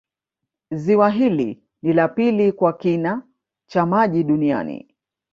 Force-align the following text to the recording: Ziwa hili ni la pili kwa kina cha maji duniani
Ziwa 0.71 1.09
hili 1.09 1.63
ni 1.81 1.93
la 1.93 2.07
pili 2.07 2.51
kwa 2.51 2.73
kina 2.73 3.21
cha 3.67 3.85
maji 3.85 4.23
duniani 4.23 4.87